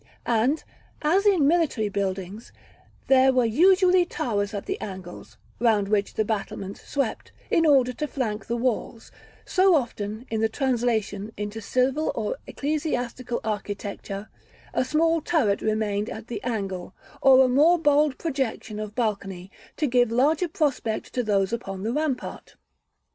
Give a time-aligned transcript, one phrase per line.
[0.25, 0.63] And
[1.03, 2.51] as, in military buildings,
[3.05, 8.07] there were usually towers at the angles (round which the battlements swept) in order to
[8.07, 9.11] flank the walls,
[9.45, 14.27] so often in the translation into civil or ecclesiastical architecture,
[14.73, 19.85] a small turret remained at the angle, or a more bold projection of balcony, to
[19.85, 22.55] give larger prospect to those upon the rampart.